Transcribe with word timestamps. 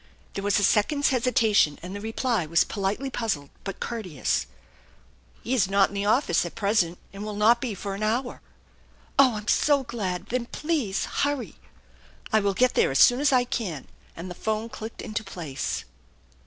There 0.33 0.43
was 0.43 0.57
a 0.57 0.63
second's 0.63 1.09
hesitation, 1.09 1.77
and 1.83 1.95
the 1.95 2.01
reply 2.01 2.47
was 2.47 2.63
politely 2.63 3.11
puzzled 3.11 3.51
but 3.63 3.79
courteous:" 3.79 4.47
He 5.43 5.53
is 5.53 5.69
not 5.69 5.89
in 5.89 5.93
the 5.93 6.05
office 6.05 6.43
at 6.43 6.55
present 6.55 6.97
and 7.13 7.23
will 7.23 7.35
not 7.35 7.61
be 7.61 7.75
for 7.75 7.93
an 7.93 8.01
hour." 8.01 8.41
THE 9.19 9.25
ENCHANTED 9.25 9.25
BARN 9.25 9.27
185" 9.27 9.27
Oh, 9.29 9.37
I'm 9.37 9.47
so 9.47 9.83
glad! 9.83 10.25
Then 10.29 10.45
please 10.47 11.05
hurry! 11.05 11.57
""I 12.33 12.39
will 12.39 12.55
get 12.55 12.73
there 12.73 12.89
as 12.89 12.97
soon 12.97 13.19
as 13.19 13.31
I 13.31 13.43
can," 13.43 13.87
and 14.15 14.27
the 14.31 14.33
phone 14.33 14.69
clicked 14.69 15.03
into 15.03 15.23
place. 15.23 15.85